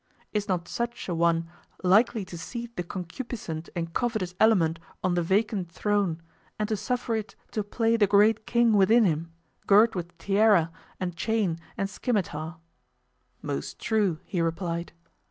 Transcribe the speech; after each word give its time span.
Is 0.33 0.47
not 0.47 0.67
such 0.67 1.07
an 1.09 1.17
one 1.19 1.47
likely 1.83 2.25
to 2.25 2.35
seat 2.35 2.75
the 2.75 2.81
concupiscent 2.81 3.69
and 3.75 3.93
covetous 3.93 4.33
element 4.39 4.79
on 5.03 5.13
the 5.13 5.21
vacant 5.21 5.71
throne 5.71 6.23
and 6.57 6.67
to 6.69 6.75
suffer 6.75 7.13
it 7.15 7.35
to 7.51 7.63
play 7.63 7.97
the 7.97 8.07
great 8.07 8.47
king 8.47 8.73
within 8.73 9.03
him, 9.05 9.31
girt 9.67 9.93
with 9.93 10.17
tiara 10.17 10.71
and 10.99 11.15
chain 11.15 11.59
and 11.77 11.87
scimitar? 11.87 12.57
Most 13.43 13.77
true, 13.79 14.17
he 14.25 14.41
replied. 14.41 14.91